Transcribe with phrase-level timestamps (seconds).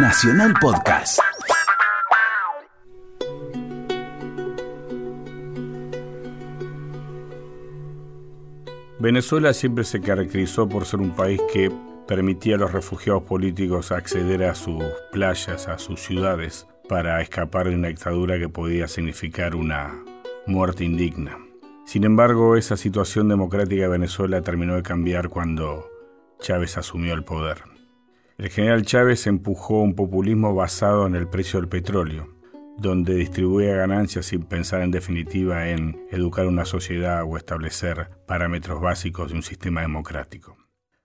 [0.00, 1.18] Nacional Podcast.
[9.00, 11.72] Venezuela siempre se caracterizó por ser un país que
[12.06, 17.74] permitía a los refugiados políticos acceder a sus playas, a sus ciudades, para escapar de
[17.74, 20.00] una dictadura que podía significar una
[20.46, 21.36] muerte indigna.
[21.86, 25.90] Sin embargo, esa situación democrática de Venezuela terminó de cambiar cuando
[26.38, 27.77] Chávez asumió el poder.
[28.38, 32.28] El general Chávez empujó un populismo basado en el precio del petróleo,
[32.78, 39.30] donde distribuía ganancias sin pensar en definitiva en educar una sociedad o establecer parámetros básicos
[39.30, 40.56] de un sistema democrático.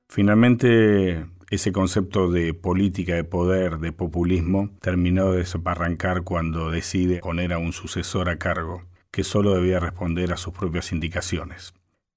[0.08, 7.52] Finalmente, ese concepto de política de poder, de populismo, terminó de desaparrancar cuando decide poner
[7.54, 11.74] a un sucesor a cargo, que solo debía responder a sus propias indicaciones.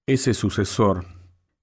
[0.07, 1.07] Ese sucesor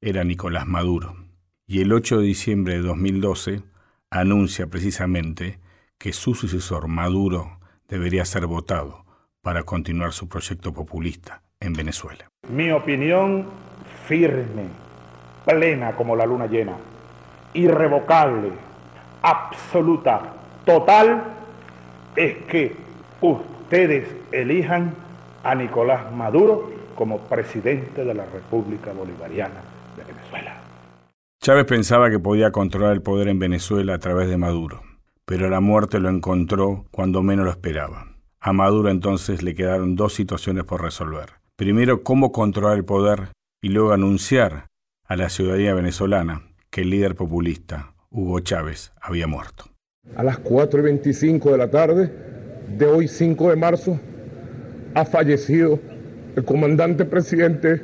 [0.02, 1.23] era Nicolás Maduro,
[1.68, 3.62] y el 8 de diciembre de 2012
[4.10, 5.60] anuncia precisamente
[5.98, 9.06] que su sucesor, Maduro, debería ser votado
[9.42, 12.28] para continuar su proyecto populista en Venezuela.
[12.50, 13.46] Mi opinión
[14.06, 14.66] firme,
[15.46, 16.76] plena como la luna llena,
[17.54, 18.52] irrevocable,
[19.22, 20.34] absoluta,
[20.66, 21.24] total,
[22.16, 22.76] es que
[23.22, 24.94] ustedes elijan
[25.44, 29.62] a Nicolás Maduro como presidente de la República Bolivariana
[29.98, 30.63] de Venezuela.
[31.44, 34.82] Chávez pensaba que podía controlar el poder en Venezuela a través de Maduro
[35.26, 38.08] pero la muerte lo encontró cuando menos lo esperaba.
[38.40, 41.30] A Maduro entonces le quedaron dos situaciones por resolver.
[41.56, 43.30] Primero, cómo controlar el poder
[43.62, 44.68] y luego anunciar
[45.06, 49.66] a la ciudadanía venezolana que el líder populista, Hugo Chávez, había muerto.
[50.16, 52.12] A las 4 y 25 de la tarde
[52.78, 54.00] de hoy 5 de marzo
[54.94, 55.80] ha fallecido
[56.36, 57.82] el comandante presidente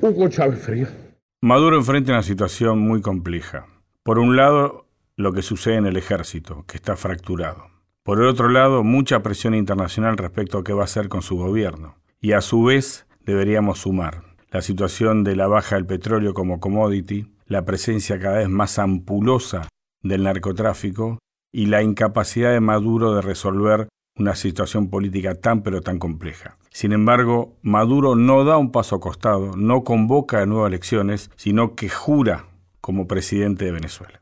[0.00, 1.01] Hugo Chávez Frías.
[1.44, 3.66] Maduro enfrenta una situación muy compleja.
[4.04, 7.66] Por un lado, lo que sucede en el ejército, que está fracturado.
[8.04, 11.36] Por el otro lado, mucha presión internacional respecto a qué va a hacer con su
[11.36, 11.96] gobierno.
[12.20, 14.22] Y a su vez, deberíamos sumar
[14.52, 19.66] la situación de la baja del petróleo como commodity, la presencia cada vez más ampulosa
[20.00, 21.18] del narcotráfico
[21.50, 26.56] y la incapacidad de Maduro de resolver una situación política tan pero tan compleja.
[26.70, 31.88] Sin embargo, Maduro no da un paso costado, no convoca a nuevas elecciones, sino que
[31.88, 32.46] jura
[32.80, 34.20] como presidente de Venezuela.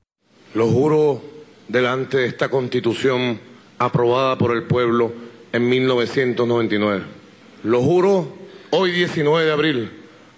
[0.55, 1.23] Lo juro
[1.69, 3.41] delante de esta constitución
[3.79, 5.13] aprobada por el pueblo
[5.53, 7.03] en 1999.
[7.63, 8.29] Lo juro
[8.71, 9.91] hoy 19 de abril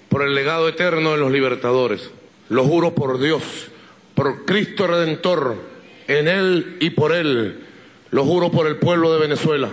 [0.08, 2.10] por el legado eterno de los libertadores.
[2.48, 3.70] Lo juro por Dios,
[4.14, 5.56] por Cristo Redentor,
[6.08, 7.66] en Él y por Él.
[8.12, 9.70] Lo juro por el pueblo de Venezuela.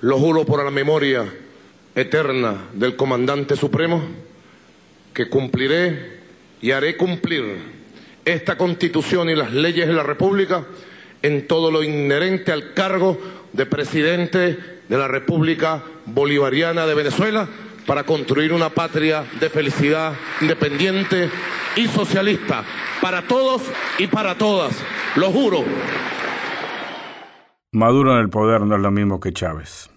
[0.00, 1.24] Lo juro por la memoria
[1.96, 4.00] eterna del comandante supremo
[5.12, 6.20] que cumpliré
[6.62, 7.56] y haré cumplir
[8.24, 10.66] esta constitución y las leyes de la República
[11.20, 13.18] en todo lo inherente al cargo
[13.52, 14.56] de presidente
[14.88, 17.48] de la República Bolivariana de Venezuela
[17.86, 21.28] para construir una patria de felicidad independiente
[21.74, 22.62] y socialista
[23.00, 23.62] para todos
[23.98, 24.76] y para todas.
[25.16, 25.64] Lo juro.
[27.78, 29.88] Maduro en el poder no es lo mismo que Chávez,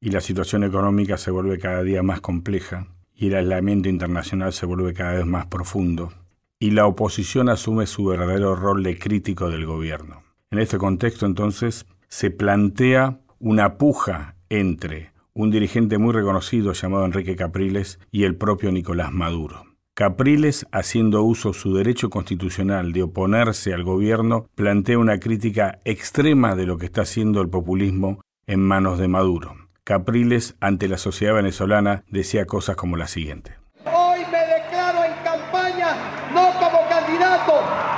[0.00, 4.66] y la situación económica se vuelve cada día más compleja, y el aislamiento internacional se
[4.66, 6.12] vuelve cada vez más profundo
[6.60, 10.24] y la oposición asume su verdadero rol de crítico del gobierno.
[10.50, 17.36] En este contexto, entonces, se plantea una puja entre un dirigente muy reconocido llamado Enrique
[17.36, 19.67] Capriles y el propio Nicolás Maduro.
[19.98, 26.66] Capriles, haciendo uso su derecho constitucional de oponerse al gobierno, plantea una crítica extrema de
[26.66, 29.56] lo que está haciendo el populismo en manos de Maduro.
[29.82, 33.56] Capriles, ante la sociedad venezolana, decía cosas como la siguiente.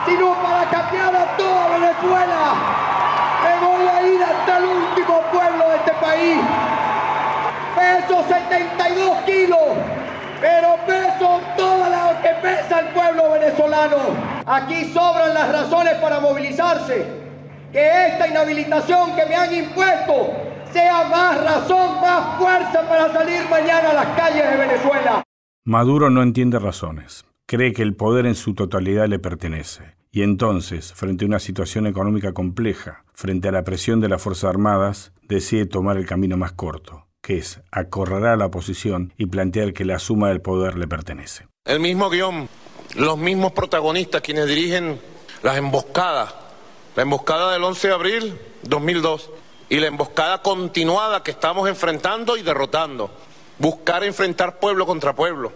[0.07, 2.55] sino para cambiar a toda Venezuela.
[3.45, 6.41] Me voy a ir hasta el último pueblo de este país.
[7.77, 9.77] Peso 72 kilos,
[10.41, 11.50] pero peso
[12.79, 13.97] el pueblo venezolano.
[14.47, 17.05] Aquí sobran las razones para movilizarse.
[17.73, 20.33] Que esta inhabilitación que me han impuesto
[20.73, 25.23] sea más razón, más fuerza para salir mañana a las calles de Venezuela.
[25.65, 29.97] Maduro no entiende razones cree que el poder en su totalidad le pertenece.
[30.13, 34.51] Y entonces, frente a una situación económica compleja, frente a la presión de las Fuerzas
[34.51, 39.73] Armadas, decide tomar el camino más corto, que es acorralar a la oposición y plantear
[39.73, 41.50] que la suma del poder le pertenece.
[41.65, 42.49] El mismo guion,
[42.95, 45.01] los mismos protagonistas quienes dirigen
[45.43, 46.35] las emboscadas,
[46.97, 49.31] la emboscada del 11 de abril 2002
[49.69, 53.11] y la emboscada continuada que estamos enfrentando y derrotando.
[53.59, 55.53] Buscar enfrentar pueblo contra pueblo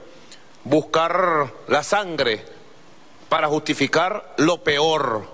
[0.65, 2.45] buscar la sangre
[3.29, 5.27] para justificar lo peor,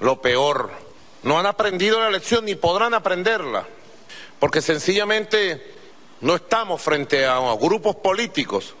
[0.00, 0.70] lo peor.
[1.22, 3.66] no han aprendido la lección ni podrán aprenderla,
[4.38, 5.74] porque sencillamente
[6.20, 8.74] no estamos frente a grupos políticos,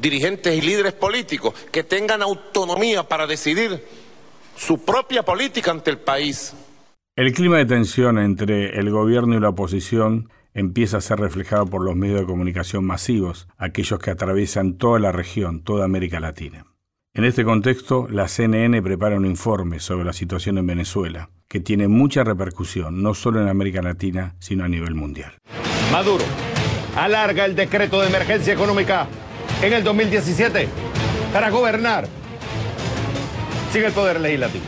[0.00, 3.82] dirigentes y líderes políticos que tengan autonomía para decidir
[4.56, 6.54] su propia política ante el país.
[7.16, 11.84] El clima de tensión entre el gobierno y la oposición empieza a ser reflejado por
[11.84, 16.66] los medios de comunicación masivos, aquellos que atraviesan toda la región, toda América Latina.
[17.14, 21.88] En este contexto, la CNN prepara un informe sobre la situación en Venezuela, que tiene
[21.88, 25.32] mucha repercusión no solo en América Latina, sino a nivel mundial.
[25.90, 26.24] Maduro
[26.96, 29.08] alarga el decreto de emergencia económica
[29.62, 30.68] en el 2017
[31.32, 32.06] para gobernar.
[33.72, 34.64] Sigue el poder legislativo.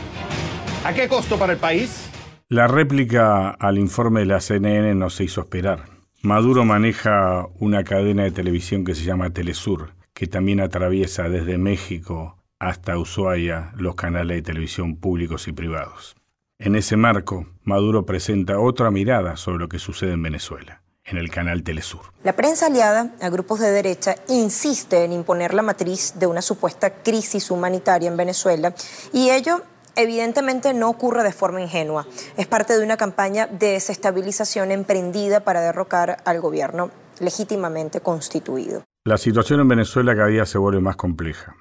[0.85, 2.09] ¿A qué costo para el país?
[2.49, 5.85] La réplica al informe de la CNN no se hizo esperar.
[6.21, 12.37] Maduro maneja una cadena de televisión que se llama Telesur, que también atraviesa desde México
[12.59, 16.15] hasta Ushuaia los canales de televisión públicos y privados.
[16.59, 21.29] En ese marco, Maduro presenta otra mirada sobre lo que sucede en Venezuela en el
[21.29, 22.01] canal Telesur.
[22.23, 27.01] La prensa aliada a grupos de derecha insiste en imponer la matriz de una supuesta
[27.03, 28.73] crisis humanitaria en Venezuela
[29.13, 29.61] y ello
[29.95, 32.07] evidentemente no ocurre de forma ingenua.
[32.37, 38.83] Es parte de una campaña de desestabilización emprendida para derrocar al gobierno legítimamente constituido.
[39.03, 41.55] La situación en Venezuela cada día se vuelve más compleja.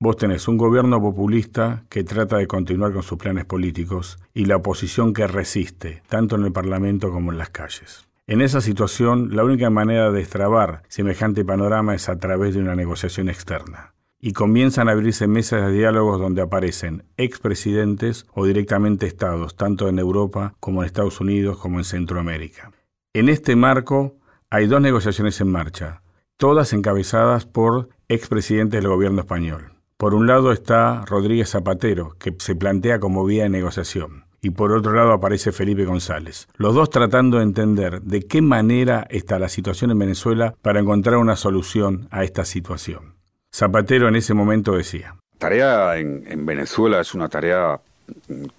[0.00, 4.56] Vos tenés un gobierno populista que trata de continuar con sus planes políticos y la
[4.56, 8.06] oposición que resiste, tanto en el Parlamento como en las calles.
[8.26, 12.74] En esa situación, la única manera de destrabar semejante panorama es a través de una
[12.74, 13.92] negociación externa.
[14.18, 19.98] Y comienzan a abrirse mesas de diálogos donde aparecen expresidentes o directamente estados, tanto en
[19.98, 22.72] Europa como en Estados Unidos como en Centroamérica.
[23.12, 24.16] En este marco
[24.48, 26.00] hay dos negociaciones en marcha,
[26.38, 29.72] todas encabezadas por expresidentes del gobierno español.
[29.98, 34.23] Por un lado está Rodríguez Zapatero, que se plantea como vía de negociación.
[34.44, 36.48] Y por otro lado aparece Felipe González.
[36.58, 41.16] Los dos tratando de entender de qué manera está la situación en Venezuela para encontrar
[41.16, 43.14] una solución a esta situación.
[43.50, 45.16] Zapatero en ese momento decía.
[45.38, 47.80] Tarea en, Venezuela es una tarea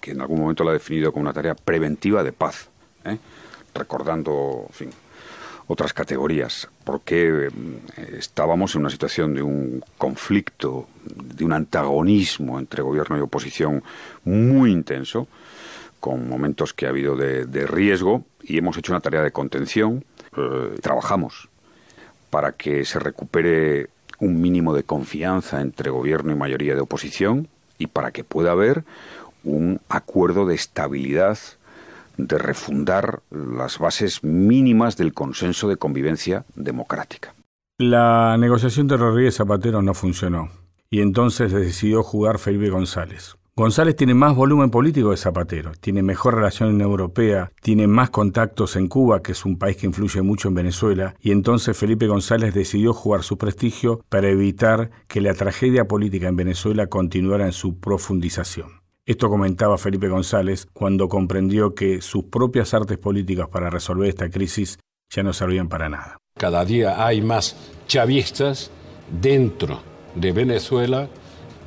[0.00, 2.68] que en algún momento la ha definido como una tarea preventiva de paz,
[3.04, 3.18] ¿eh?
[3.72, 4.68] recordando,
[5.68, 12.82] otras categorías, porque mm, estábamos en una situación de un conflicto, de un antagonismo entre
[12.82, 13.84] gobierno y oposición
[14.24, 15.28] muy intenso,
[16.06, 20.04] con momentos que ha habido de, riesgo, y hemos hecho una tarea de contención.
[20.36, 21.48] Eh, trabajamos
[22.30, 23.88] para que se recupere
[24.20, 28.84] un mínimo de confianza entre gobierno y mayoría de oposición y para que pueda haber
[29.42, 31.38] un acuerdo de estabilidad
[32.18, 37.34] de refundar las bases mínimas del consenso de convivencia democrática.
[37.78, 40.50] La negociación de Rodríguez Zapatero no funcionó
[40.88, 43.36] y entonces decidió jugar Felipe González.
[43.58, 48.86] González tiene más volumen político de Zapatero, tiene mejor relación europea, tiene más contactos en
[48.86, 52.92] Cuba, que es un país que influye mucho en Venezuela, y entonces Felipe González decidió
[52.92, 58.82] jugar su prestigio para evitar que la tragedia política en Venezuela continuara en su profundización.
[59.06, 64.78] Esto comentaba Felipe González cuando comprendió que sus propias artes políticas para resolver esta crisis
[65.08, 66.18] ya no servían para nada.
[66.36, 67.56] Cada día hay más
[67.86, 68.70] chavistas
[69.18, 69.80] dentro
[70.14, 71.08] de Venezuela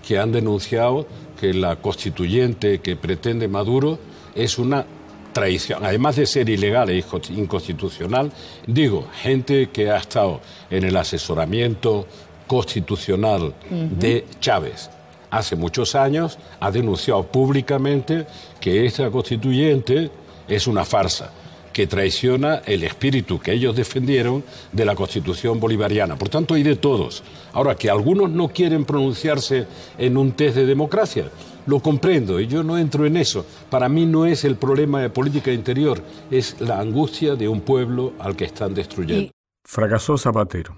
[0.08, 1.08] que han denunciado
[1.40, 3.98] que la constituyente que pretende Maduro
[4.36, 4.86] es una
[5.32, 8.32] traición, además de ser ilegal e inconstitucional,
[8.68, 12.08] digo, gente que ha estado en el asesoramiento
[12.48, 14.90] constitucional de Chávez.
[15.30, 18.26] Hace muchos años ha denunciado públicamente
[18.60, 20.10] que esta constituyente
[20.48, 21.32] es una farsa
[21.74, 26.18] que traiciona el espíritu que ellos defendieron de la constitución bolivariana.
[26.18, 27.24] Por tanto, hay de todos.
[27.54, 29.66] Ahora, que algunos no quieren pronunciarse
[29.98, 31.30] en un test de democracia,
[31.66, 33.46] lo comprendo y yo no entro en eso.
[33.70, 38.14] Para mí no es el problema de política interior, es la angustia de un pueblo
[38.20, 39.32] al que están destruyendo.
[39.64, 40.76] Fracasó Zapatero,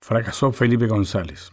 [0.00, 1.52] fracasó Felipe González,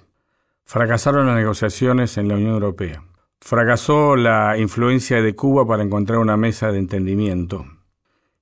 [0.69, 3.01] Fracasaron las negociaciones en la Unión Europea.
[3.39, 7.65] Fracasó la influencia de Cuba para encontrar una mesa de entendimiento.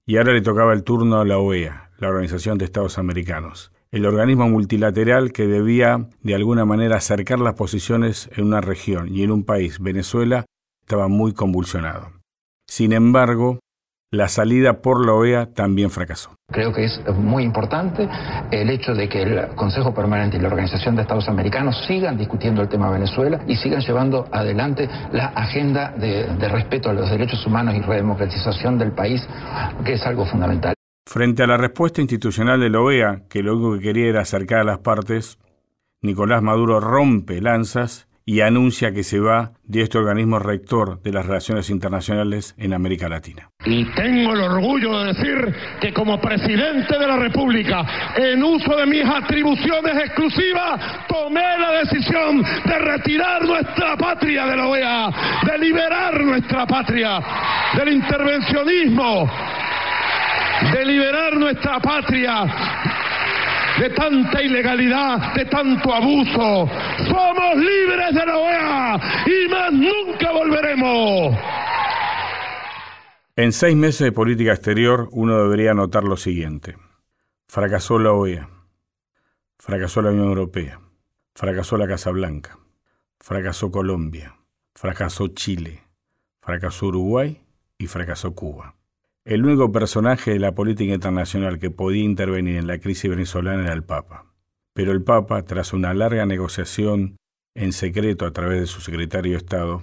[0.07, 4.05] Y ahora le tocaba el turno a la OEA, la Organización de Estados Americanos, el
[4.05, 9.31] organismo multilateral que debía de alguna manera acercar las posiciones en una región y en
[9.31, 10.45] un país, Venezuela,
[10.83, 12.11] estaba muy convulsionado.
[12.67, 13.59] Sin embargo,
[14.15, 16.35] la salida por la OEA también fracasó.
[16.51, 18.07] Creo que es muy importante
[18.51, 22.61] el hecho de que el Consejo Permanente y la Organización de Estados Americanos sigan discutiendo
[22.61, 27.45] el tema Venezuela y sigan llevando adelante la agenda de, de respeto a los derechos
[27.45, 29.25] humanos y redemocratización del país,
[29.83, 30.73] que es algo fundamental.
[31.07, 34.59] Frente a la respuesta institucional de la OEA, que lo único que quería era acercar
[34.59, 35.37] a las partes,
[36.01, 41.27] Nicolás Maduro rompe lanzas y anuncia que se va de este organismo rector de las
[41.27, 43.51] relaciones internacionales en América Latina.
[43.63, 48.87] Y tengo el orgullo de decir que como presidente de la República, en uso de
[48.87, 55.09] mis atribuciones exclusivas, tomé la decisión de retirar nuestra patria de la OEA,
[55.43, 57.19] de liberar nuestra patria
[57.77, 59.29] del intervencionismo,
[60.73, 63.04] de liberar nuestra patria
[63.79, 66.69] de tanta ilegalidad, de tanto abuso.
[67.07, 71.37] Somos libres de la OEA y más nunca volveremos.
[73.35, 76.77] En seis meses de política exterior uno debería notar lo siguiente.
[77.47, 78.49] Fracasó la OEA,
[79.59, 80.79] fracasó la Unión Europea,
[81.33, 82.57] fracasó la Casa Blanca,
[83.19, 84.35] fracasó Colombia,
[84.73, 85.83] fracasó Chile,
[86.39, 87.41] fracasó Uruguay
[87.77, 88.74] y fracasó Cuba.
[89.25, 93.73] El único personaje de la política internacional que podía intervenir en la crisis venezolana era
[93.73, 94.31] el Papa.
[94.75, 97.17] Pero el Papa, tras una larga negociación
[97.55, 99.81] en secreto a través de su secretario de Estado,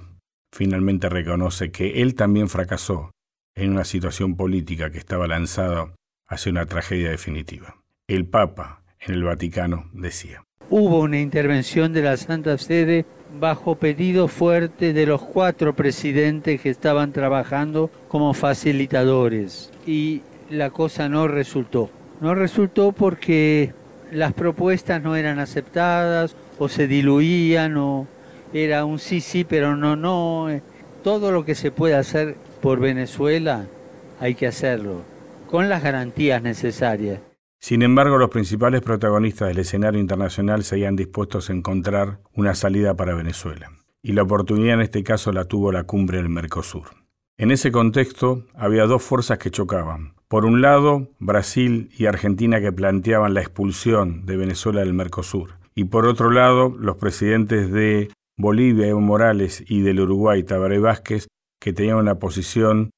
[0.54, 3.10] finalmente reconoce que él también fracasó
[3.56, 5.92] en una situación política que estaba lanzada
[6.28, 7.82] hacia una tragedia definitiva.
[8.06, 10.44] El Papa, en el Vaticano, decía.
[10.70, 13.06] Hubo una intervención de la Santa Sede
[13.38, 21.08] bajo pedido fuerte de los cuatro presidentes que estaban trabajando como facilitadores y la cosa
[21.08, 21.90] no resultó.
[22.20, 23.72] No resultó porque
[24.12, 28.06] las propuestas no eran aceptadas o se diluían o
[28.52, 30.48] era un sí, sí, pero no, no.
[31.02, 33.66] Todo lo que se puede hacer por Venezuela
[34.20, 35.02] hay que hacerlo,
[35.50, 37.31] con las garantías necesarias.
[37.62, 43.14] Sin embargo, los principales protagonistas del escenario internacional seguían dispuestos a encontrar una salida para
[43.14, 43.70] Venezuela,
[44.02, 46.88] y la oportunidad en este caso la tuvo la cumbre del Mercosur.
[47.38, 50.14] En ese contexto había dos fuerzas que chocaban.
[50.26, 55.84] Por un lado, Brasil y Argentina que planteaban la expulsión de Venezuela del Mercosur, y
[55.84, 61.28] por otro lado, los presidentes de Bolivia, Evo Morales, y del Uruguay, Tabaré Vázquez,
[61.60, 62.90] que tenían una posición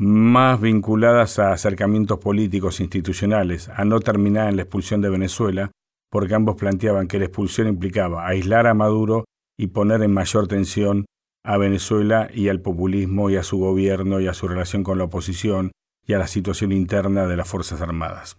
[0.00, 5.72] más vinculadas a acercamientos políticos institucionales, a no terminar en la expulsión de Venezuela,
[6.08, 9.24] porque ambos planteaban que la expulsión implicaba aislar a Maduro
[9.58, 11.06] y poner en mayor tensión
[11.44, 15.04] a Venezuela y al populismo y a su gobierno y a su relación con la
[15.04, 15.72] oposición
[16.06, 18.36] y a la situación interna de las Fuerzas Armadas.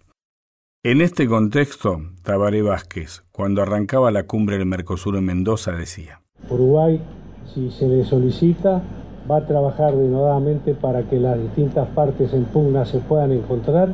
[0.82, 7.02] En este contexto, Tabaré Vázquez, cuando arrancaba la cumbre del Mercosur en Mendoza, decía, Uruguay,
[7.52, 8.82] si se le solicita,
[9.30, 13.92] va a trabajar denodadamente para que las distintas partes en pugna se puedan encontrar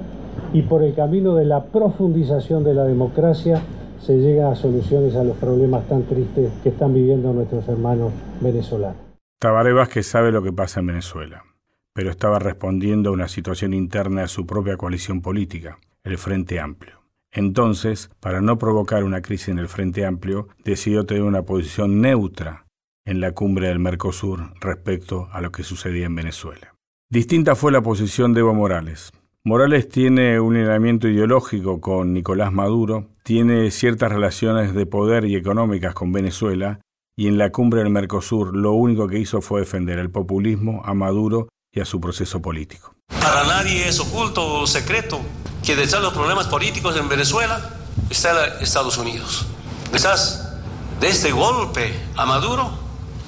[0.53, 3.61] y por el camino de la profundización de la democracia
[4.01, 8.97] se llega a soluciones a los problemas tan tristes que están viviendo nuestros hermanos venezolanos.
[9.39, 11.45] Tabaré Vázquez sabe lo que pasa en Venezuela,
[11.93, 17.03] pero estaba respondiendo a una situación interna de su propia coalición política, el Frente Amplio.
[17.33, 22.66] Entonces, para no provocar una crisis en el Frente Amplio, decidió tener una posición neutra
[23.07, 26.75] en la cumbre del Mercosur respecto a lo que sucedía en Venezuela.
[27.09, 29.13] Distinta fue la posición de Evo Morales.
[29.45, 35.95] Morales tiene un lineamiento ideológico con Nicolás Maduro, tiene ciertas relaciones de poder y económicas
[35.95, 36.81] con Venezuela,
[37.17, 40.95] y en la cumbre del Mercosur lo único que hizo fue defender el populismo, a
[40.95, 42.93] Maduro y a su proceso político.
[43.21, 45.21] Para nadie es oculto o secreto
[45.65, 47.71] que detrás de los problemas políticos en Venezuela
[48.11, 49.47] está Estados Unidos.
[49.93, 50.59] Detrás
[51.01, 52.86] de este golpe a Maduro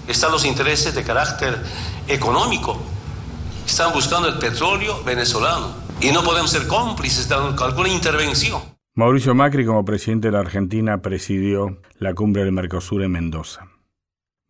[0.08, 1.56] están los intereses de carácter
[2.08, 2.78] económico.
[3.66, 8.62] Están buscando el petróleo venezolano y no podemos ser cómplices de alguna intervención.
[8.94, 13.68] Mauricio Macri, como presidente de la Argentina, presidió la cumbre del Mercosur en Mendoza.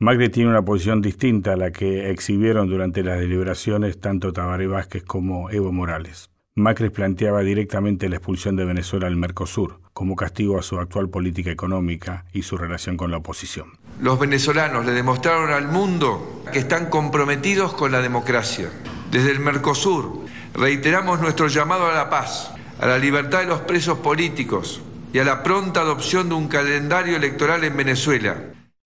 [0.01, 5.03] Macri tiene una posición distinta a la que exhibieron durante las deliberaciones tanto Tabaré Vázquez
[5.03, 6.31] como Evo Morales.
[6.59, 11.51] Macri planteaba directamente la expulsión de Venezuela del Mercosur como castigo a su actual política
[11.51, 13.79] económica y su relación con la oposición.
[14.01, 18.71] Los venezolanos le demostraron al mundo que están comprometidos con la democracia.
[19.11, 20.25] Desde el Mercosur
[20.55, 25.25] reiteramos nuestro llamado a la paz, a la libertad de los presos políticos y a
[25.25, 28.37] la pronta adopción de un calendario electoral en Venezuela.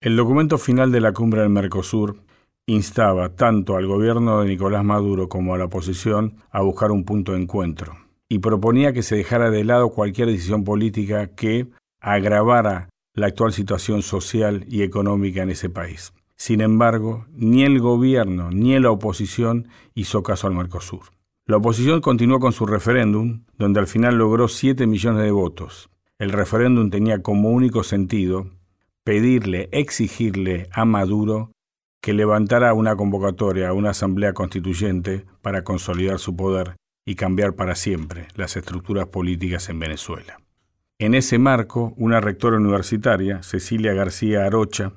[0.01, 2.17] El documento final de la cumbre del Mercosur
[2.65, 7.33] instaba tanto al gobierno de Nicolás Maduro como a la oposición a buscar un punto
[7.33, 7.97] de encuentro
[8.29, 11.67] y proponía que se dejara de lado cualquier decisión política que
[11.99, 16.13] agravara la actual situación social y económica en ese país.
[16.35, 21.03] Sin embargo, ni el gobierno ni la oposición hizo caso al Mercosur.
[21.45, 25.89] La oposición continuó con su referéndum, donde al final logró 7 millones de votos.
[26.17, 28.47] El referéndum tenía como único sentido
[29.03, 31.52] pedirle, exigirle a Maduro
[32.03, 37.75] que levantara una convocatoria a una asamblea constituyente para consolidar su poder y cambiar para
[37.75, 40.37] siempre las estructuras políticas en Venezuela.
[40.99, 44.91] En ese marco, una rectora universitaria, Cecilia García Arocha,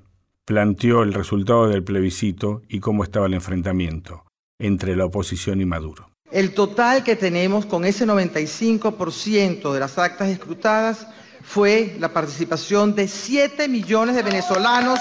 [0.44, 4.24] planteó el resultado del plebiscito y cómo estaba el enfrentamiento
[4.58, 6.10] entre la oposición y Maduro.
[6.32, 11.06] El total que tenemos con ese 95% de las actas escrutadas
[11.46, 14.98] fue la participación de 7 millones de venezolanos,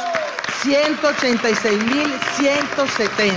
[0.64, 3.34] 186.170.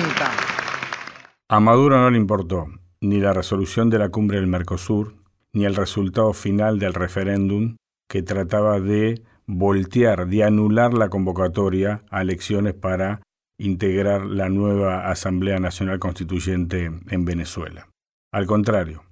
[1.48, 2.68] A Maduro no le importó
[3.00, 5.16] ni la resolución de la cumbre del Mercosur,
[5.54, 7.76] ni el resultado final del referéndum
[8.08, 13.22] que trataba de voltear, de anular la convocatoria a elecciones para
[13.58, 17.88] integrar la nueva Asamblea Nacional Constituyente en Venezuela.
[18.32, 19.04] Al contrario,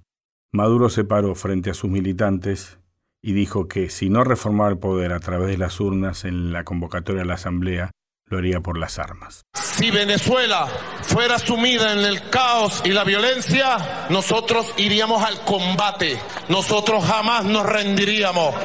[0.53, 2.77] Maduro se paró frente a sus militantes
[3.27, 6.63] y dijo que si no reformaba el poder a través de las urnas en la
[6.63, 7.91] convocatoria a la Asamblea,
[8.27, 9.41] lo haría por las armas.
[9.53, 10.65] Si Venezuela
[11.01, 16.17] fuera sumida en el caos y la violencia, nosotros iríamos al combate,
[16.47, 18.55] nosotros jamás nos rendiríamos.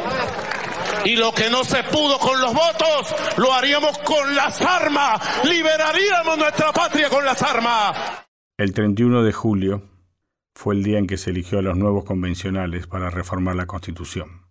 [1.06, 6.38] Y lo que no se pudo con los votos, lo haríamos con las armas, liberaríamos
[6.38, 7.98] nuestra patria con las armas.
[8.56, 9.82] El 31 de julio
[10.54, 14.41] fue el día en que se eligió a los nuevos convencionales para reformar la Constitución.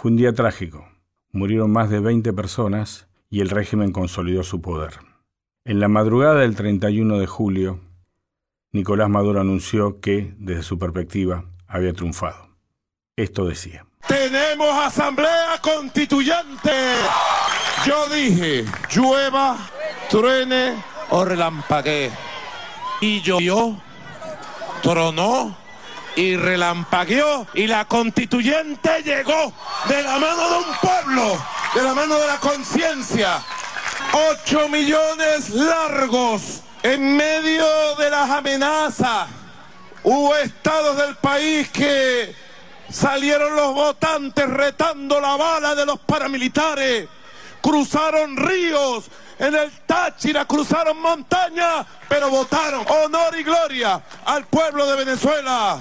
[0.00, 0.86] Fue un día trágico.
[1.32, 4.92] Murieron más de 20 personas y el régimen consolidó su poder.
[5.64, 7.80] En la madrugada del 31 de julio,
[8.70, 12.48] Nicolás Maduro anunció que, desde su perspectiva, había triunfado.
[13.16, 13.86] Esto decía.
[14.06, 16.70] Tenemos asamblea constituyente.
[17.84, 19.56] Yo dije, llueva,
[20.08, 20.76] truene
[21.10, 22.12] o relampaguee.
[23.00, 23.76] Y llovió,
[24.80, 25.56] tronó
[26.18, 29.52] y relampagueó y la constituyente llegó
[29.88, 31.44] de la mano de un pueblo,
[31.76, 33.40] de la mano de la conciencia.
[34.32, 37.64] Ocho millones largos en medio
[38.00, 39.28] de las amenazas.
[40.02, 42.34] Hubo estados del país que
[42.90, 47.08] salieron los votantes retando la bala de los paramilitares.
[47.60, 49.04] Cruzaron ríos
[49.38, 55.80] en el Táchira, cruzaron montañas, pero votaron honor y gloria al pueblo de Venezuela.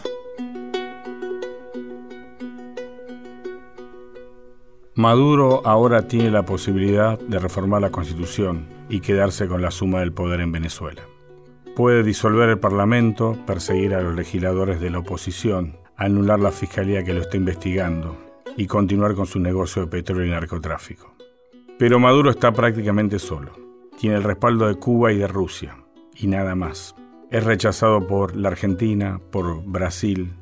[4.97, 10.11] Maduro ahora tiene la posibilidad de reformar la constitución y quedarse con la suma del
[10.11, 11.03] poder en Venezuela.
[11.75, 17.13] Puede disolver el Parlamento, perseguir a los legisladores de la oposición, anular la fiscalía que
[17.13, 18.17] lo está investigando
[18.55, 21.13] y continuar con su negocio de petróleo y narcotráfico.
[21.77, 23.51] Pero Maduro está prácticamente solo.
[23.99, 25.77] Tiene el respaldo de Cuba y de Rusia,
[26.15, 26.95] y nada más.
[27.29, 30.33] Es rechazado por la Argentina, por Brasil,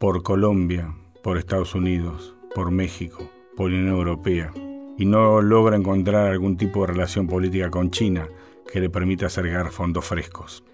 [0.00, 4.52] por Colombia, por Estados Unidos, por México, por Unión Europea
[4.98, 8.28] y no logra encontrar algún tipo de relación política con China
[8.70, 10.64] que le permita acercar fondos frescos.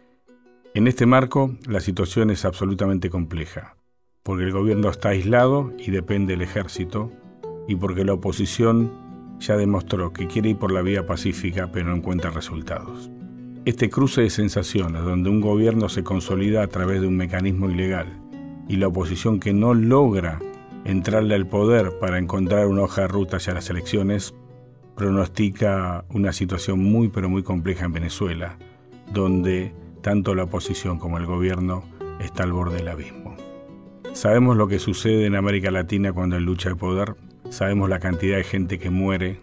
[0.75, 3.77] En este marco, la situación es absolutamente compleja,
[4.23, 7.11] porque el gobierno está aislado y depende del ejército,
[7.67, 8.93] y porque la oposición
[9.39, 13.11] ya demostró que quiere ir por la vía pacífica pero no encuentra resultados.
[13.65, 18.07] Este cruce de sensaciones, donde un gobierno se consolida a través de un mecanismo ilegal
[18.69, 20.39] y la oposición que no logra
[20.89, 24.35] entrarle al poder para encontrar una hoja de ruta hacia las elecciones,
[24.97, 28.57] pronostica una situación muy pero muy compleja en Venezuela,
[29.13, 31.85] donde tanto la oposición como el gobierno
[32.21, 33.37] está al borde del abismo.
[34.15, 37.17] Sabemos lo que sucede en América Latina cuando hay lucha de poder,
[37.51, 39.41] sabemos la cantidad de gente que muere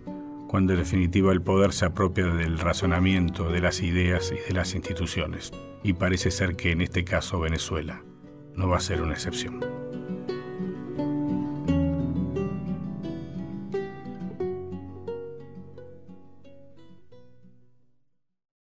[0.48, 4.74] cuando en definitiva el poder se apropia del razonamiento, de las ideas y de las
[4.74, 5.52] instituciones.
[5.84, 8.02] Y parece ser que en este caso Venezuela
[8.56, 9.85] no va a ser una excepción.